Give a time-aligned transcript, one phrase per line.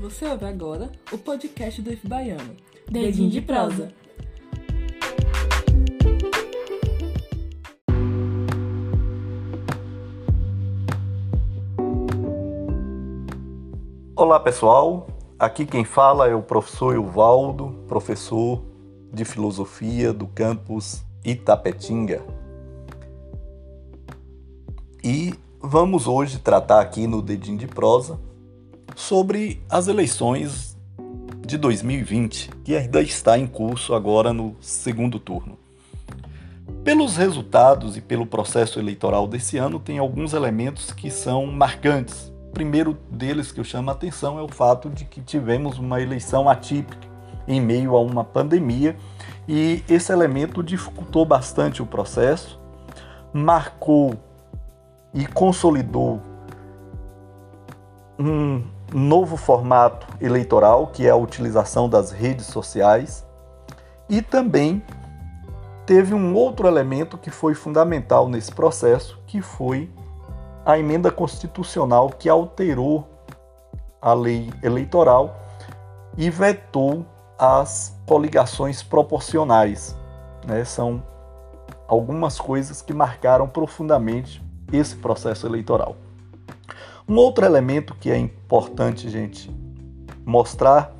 [0.00, 2.56] Você ouve agora o podcast do IF Baiano.
[2.90, 3.92] Dedinho de prosa.
[14.16, 15.06] Olá pessoal,
[15.38, 18.64] aqui quem fala é o professor Evaldo, professor
[19.12, 22.24] de filosofia do campus Itapetinga.
[25.04, 28.29] E vamos hoje tratar aqui no Dedinho de Prosa
[29.10, 30.78] sobre as eleições
[31.44, 35.58] de 2020, que ainda está em curso agora no segundo turno.
[36.84, 42.96] Pelos resultados e pelo processo eleitoral desse ano, tem alguns elementos que são marcantes primeiro
[43.10, 47.08] deles que eu chamo a atenção é o fato de que tivemos uma eleição atípica
[47.48, 48.94] em meio a uma pandemia
[49.48, 52.60] e esse elemento dificultou bastante o processo,
[53.32, 54.14] marcou
[55.12, 56.22] e consolidou
[58.16, 63.26] um novo formato eleitoral, que é a utilização das redes sociais,
[64.08, 64.82] e também
[65.86, 69.90] teve um outro elemento que foi fundamental nesse processo, que foi
[70.64, 73.08] a emenda constitucional que alterou
[74.00, 75.36] a lei eleitoral
[76.16, 77.04] e vetou
[77.38, 79.96] as coligações proporcionais.
[80.46, 80.64] Né?
[80.64, 81.02] São
[81.88, 85.96] algumas coisas que marcaram profundamente esse processo eleitoral.
[87.10, 89.52] Um outro elemento que é importante, gente,
[90.24, 90.94] mostrar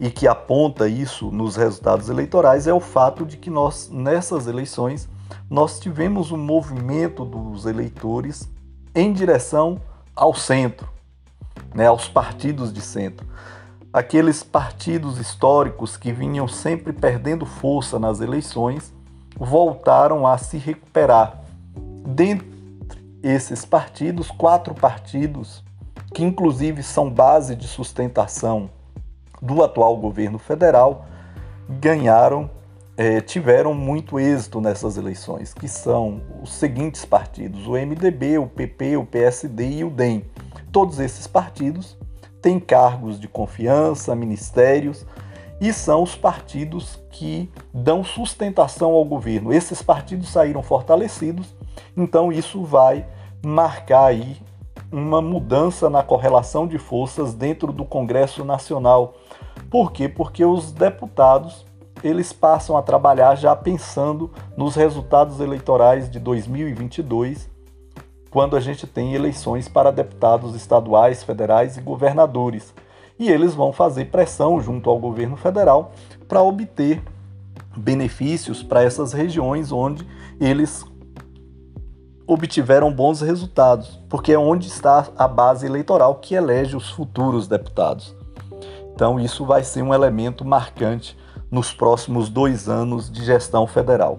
[0.00, 5.08] e que aponta isso nos resultados eleitorais é o fato de que nós, nessas eleições,
[5.48, 8.48] nós tivemos um movimento dos eleitores
[8.92, 9.80] em direção
[10.12, 10.88] ao centro,
[11.72, 13.24] né, aos partidos de centro.
[13.92, 18.92] Aqueles partidos históricos que vinham sempre perdendo força nas eleições
[19.36, 21.40] voltaram a se recuperar.
[22.04, 22.57] Dentre
[23.22, 25.64] esses partidos, quatro partidos,
[26.14, 28.70] que inclusive são base de sustentação
[29.40, 31.06] do atual governo federal,
[31.68, 32.50] ganharam
[32.96, 38.96] é, tiveram muito êxito nessas eleições, que são os seguintes partidos: o MDB, o PP,
[38.96, 40.24] o PSD e o DEM.
[40.72, 41.96] Todos esses partidos
[42.42, 45.06] têm cargos de confiança, ministérios
[45.60, 49.52] e são os partidos que dão sustentação ao governo.
[49.52, 51.54] Esses partidos saíram fortalecidos,
[51.96, 53.06] então isso vai
[53.44, 54.36] marcar aí
[54.90, 59.14] uma mudança na correlação de forças dentro do Congresso Nacional.
[59.70, 60.08] Por quê?
[60.08, 61.66] Porque os deputados
[62.02, 67.50] eles passam a trabalhar já pensando nos resultados eleitorais de 2022,
[68.30, 72.74] quando a gente tem eleições para deputados estaduais, federais e governadores.
[73.18, 75.92] E eles vão fazer pressão junto ao governo federal
[76.28, 77.02] para obter
[77.76, 80.06] benefícios para essas regiões onde
[80.40, 80.84] eles
[82.28, 88.14] obtiveram bons resultados, porque é onde está a base eleitoral que elege os futuros deputados.
[88.94, 91.16] Então, isso vai ser um elemento marcante
[91.50, 94.18] nos próximos dois anos de gestão federal.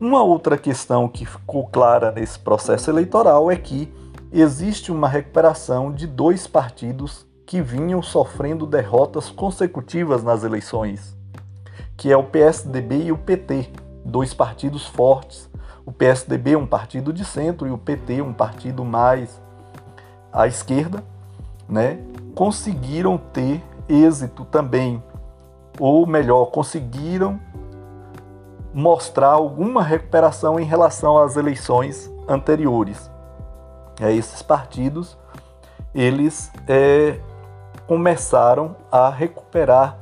[0.00, 3.92] Uma outra questão que ficou clara nesse processo eleitoral é que
[4.32, 11.16] existe uma recuperação de dois partidos que vinham sofrendo derrotas consecutivas nas eleições,
[11.96, 13.70] que é o PSDB e o PT,
[14.04, 15.48] dois partidos fortes.
[15.86, 19.40] O PSDB um partido de centro e o PT um partido mais
[20.32, 21.02] à esquerda,
[21.68, 21.98] né?
[22.34, 25.02] Conseguiram ter êxito também
[25.78, 27.40] ou melhor, conseguiram
[28.74, 33.10] mostrar alguma recuperação em relação às eleições anteriores.
[34.00, 35.16] É, esses partidos
[35.94, 37.18] eles é,
[37.86, 39.96] começaram a recuperar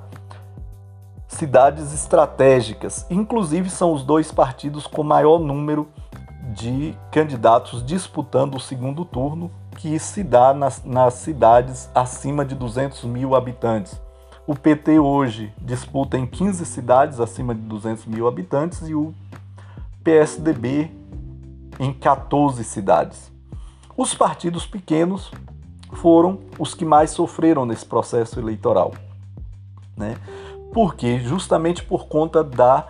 [1.35, 3.07] cidades estratégicas.
[3.11, 5.89] Inclusive são os dois partidos com maior número
[6.55, 13.05] de candidatos disputando o segundo turno, que se dá nas, nas cidades acima de 200
[13.05, 14.01] mil habitantes.
[14.47, 19.15] O PT hoje disputa em 15 cidades acima de 200 mil habitantes e o
[20.05, 20.91] PSDB
[21.81, 23.33] em 14 cidades.
[23.97, 25.33] Os partidos pequenos
[25.93, 28.93] foram os que mais sofreram nesse processo eleitoral,
[29.97, 30.17] né?
[30.75, 32.87] Porque justamente por conta da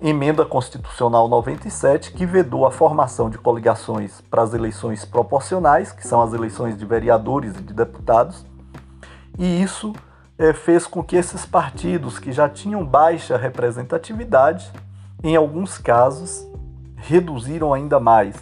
[0.00, 6.20] emenda constitucional 97 que vedou a formação de coligações para as eleições proporcionais, que são
[6.20, 8.44] as eleições de vereadores e de deputados,
[9.38, 9.92] e isso
[10.38, 14.72] é, fez com que esses partidos que já tinham baixa representatividade,
[15.22, 16.46] em alguns casos,
[16.96, 18.34] reduziram ainda mais.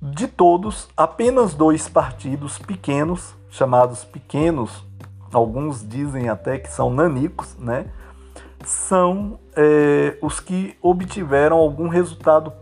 [0.00, 4.84] De todos, apenas dois partidos pequenos, chamados pequenos,
[5.32, 7.86] alguns dizem até que são nanicos, né?
[8.64, 12.52] São é, os que obtiveram algum resultado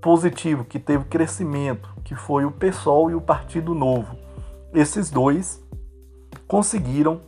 [0.00, 4.16] positivo, que teve crescimento, que foi o PSOL e o Partido Novo.
[4.72, 5.62] Esses dois
[6.48, 7.20] conseguiram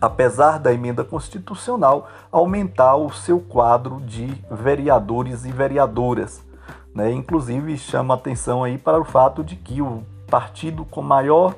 [0.00, 6.42] apesar da emenda constitucional, aumentar o seu quadro de vereadores e vereadoras.
[6.94, 7.12] Né?
[7.12, 11.54] Inclusive, chama atenção aí para o fato de que o partido com maior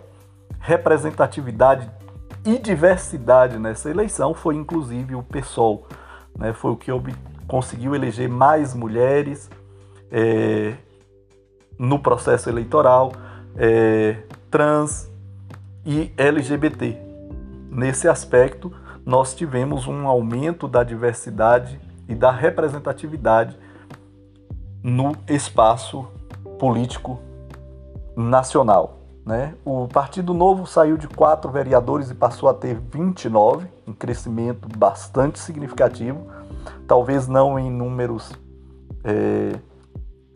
[0.59, 1.89] representatividade
[2.45, 5.87] e diversidade nessa eleição foi inclusive o PSOL.
[6.37, 6.53] Né?
[6.53, 6.91] Foi o que
[7.47, 9.51] conseguiu eleger mais mulheres
[10.11, 10.75] é,
[11.79, 13.13] no processo eleitoral,
[13.57, 14.17] é,
[14.51, 15.11] trans
[15.85, 16.97] e LGBT.
[17.71, 18.73] Nesse aspecto,
[19.05, 23.59] nós tivemos um aumento da diversidade e da representatividade
[24.83, 26.07] no espaço
[26.59, 27.21] político
[28.17, 29.02] nacional.
[29.25, 29.55] Né?
[29.65, 35.39] O Partido Novo saiu de quatro vereadores e passou a ter 29, um crescimento bastante
[35.39, 36.27] significativo,
[36.89, 38.33] talvez não em números
[39.05, 39.53] é,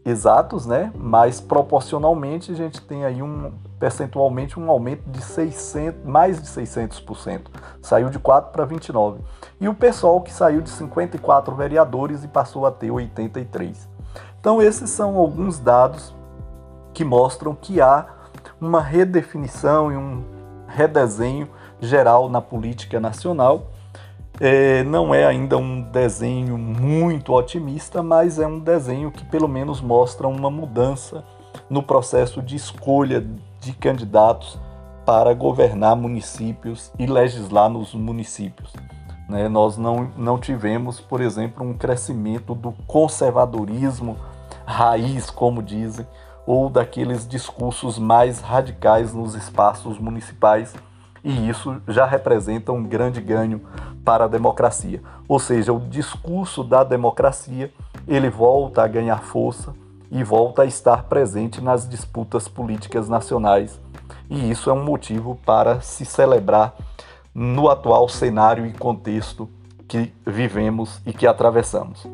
[0.05, 0.93] exatos, né?
[0.97, 7.43] mas proporcionalmente a gente tem aí um percentualmente um aumento de 600, mais de 600%.
[7.83, 9.21] Saiu de 4 para 29.
[9.61, 13.89] E o PSOL que saiu de 54 vereadores e passou a ter 83.
[14.41, 16.15] Então esses são alguns dados
[16.95, 18.07] que mostram que há
[18.61, 20.25] uma redefinição e um
[20.69, 21.49] redesenho
[21.81, 23.71] geral na política nacional.
[24.39, 29.81] É, não é ainda um desenho muito otimista, mas é um desenho que pelo menos
[29.81, 31.25] mostra uma mudança
[31.71, 33.27] no processo de escolha
[33.61, 34.59] de candidatos
[35.07, 38.73] para governar municípios e legislar nos municípios.
[39.29, 39.49] Né?
[39.49, 44.17] Nós não, não tivemos, por exemplo, um crescimento do conservadorismo
[44.67, 46.07] raiz, como dizem,
[46.47, 50.75] ou daqueles discursos mais radicais nos espaços municipais,
[51.25, 53.61] e isso já representa um grande ganho
[54.05, 55.03] para a democracia.
[55.27, 57.73] Ou seja, o discurso da democracia,
[58.07, 59.75] ele volta a ganhar força
[60.11, 63.81] e volta a estar presente nas disputas políticas nacionais.
[64.31, 66.77] E isso é um motivo para se celebrar
[67.35, 69.49] no atual cenário e contexto
[69.89, 72.07] que vivemos e que atravessamos.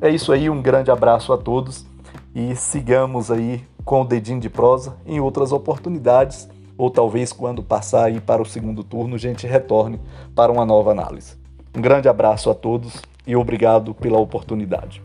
[0.00, 1.86] É isso aí, um grande abraço a todos
[2.34, 8.06] e sigamos aí com o dedinho de prosa em outras oportunidades, ou talvez quando passar
[8.06, 10.00] aí para o segundo turno, a gente retorne
[10.34, 11.36] para uma nova análise.
[11.74, 15.00] Um grande abraço a todos e obrigado pela oportunidade.